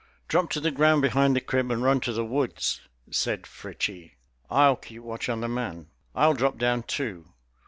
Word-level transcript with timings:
"Drop 0.27 0.49
to 0.49 0.59
the 0.59 0.71
ground 0.71 1.03
behind 1.03 1.35
the 1.35 1.39
crib 1.41 1.69
and 1.69 1.83
run 1.83 1.99
to 1.99 2.11
the 2.11 2.25
woods," 2.25 2.81
said 3.11 3.45
Fritchie. 3.45 4.15
"I'll 4.49 4.75
keep 4.75 5.03
watch 5.03 5.29
on 5.29 5.41
the 5.41 5.47
man. 5.47 5.89
I'll 6.15 6.33
drop 6.33 6.57
down 6.57 6.81
too. 6.81 7.27